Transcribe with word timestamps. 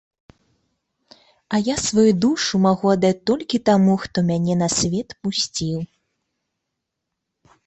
А 1.57 1.59
я 1.59 1.75
сваю 1.87 2.05
душу 2.25 2.61
магу 2.63 2.87
аддаць 2.95 3.19
толькі 3.31 3.57
таму, 3.71 3.93
хто 4.07 4.17
мяне 4.31 4.55
на 4.63 4.69
свет 4.77 5.09
пусціў. 5.21 5.77